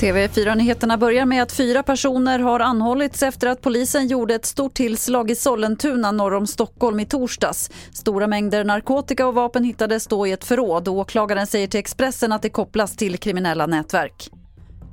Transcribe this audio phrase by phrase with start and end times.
[0.00, 5.30] TV4-nyheterna börjar med att fyra personer har anhållits efter att polisen gjorde ett stort tillslag
[5.30, 7.70] i Sollentuna norr om Stockholm i torsdags.
[7.92, 10.88] Stora mängder narkotika och vapen hittades då i ett förråd.
[10.88, 14.30] Åklagaren säger till Expressen att det kopplas till kriminella nätverk.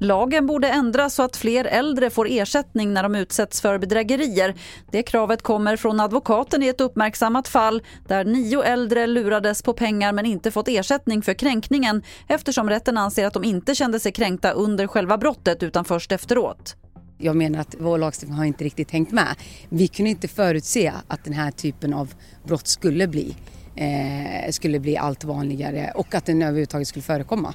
[0.04, 4.56] Lagen borde ändras så att fler äldre får ersättning när de utsätts för bedrägerier.
[4.92, 10.14] Det kravet kommer från advokaten i ett uppmärksammat fall där nio äldre lurades på pengar
[10.14, 14.52] men inte fått ersättning för kränkningen eftersom rätten anser att de inte kände sig kränkta
[14.52, 16.76] under själva brottet utan först efteråt.
[17.18, 19.35] Jag menar att vår lagstiftning har inte riktigt hängt med.
[19.70, 22.13] Vi kunde inte förutse att den här typen av
[22.44, 23.35] brott skulle bli,
[23.76, 27.54] eh, skulle bli allt vanligare och att den överhuvudtaget skulle förekomma.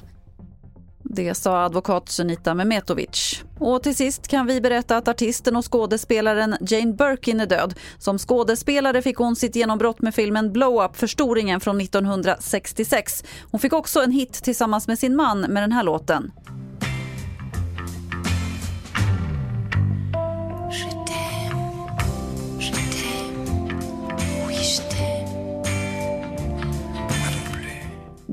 [1.11, 3.43] Det sa advokat Sunita Mehmetovic.
[3.59, 7.73] Och till sist kan vi berätta att artisten och skådespelaren Jane Birkin är död.
[7.97, 13.23] Som skådespelare fick hon sitt genombrott med filmen Blow Up, förstoringen från 1966.
[13.51, 16.31] Hon fick också en hit tillsammans med sin man med den här låten.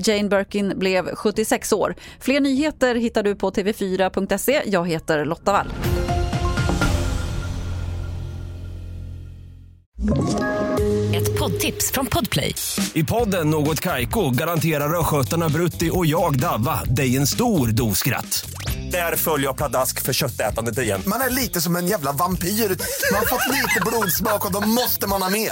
[0.07, 1.95] Jane Birkin blev 76 år.
[2.19, 4.61] Fler nyheter hittar du på tv4.se.
[4.65, 5.73] Jag heter Lotta Wall.
[11.15, 12.55] Ett poddtips från Podplay.
[12.93, 18.49] I podden Något Kaiko garanterar östgötarna Brutti och jag, Davva, dig en stor dos skratt.
[18.91, 21.01] Där följer jag pladask för köttätandet igen.
[21.07, 22.47] Man är lite som en jävla vampyr.
[22.47, 25.51] Man har fått lite blodsmak och då måste man ha mer.